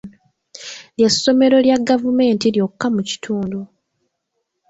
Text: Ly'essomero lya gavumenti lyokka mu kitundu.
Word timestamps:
Ly'essomero 0.97 1.57
lya 1.65 1.77
gavumenti 1.87 2.45
lyokka 2.55 2.87
mu 2.95 3.01
kitundu. 3.09 3.59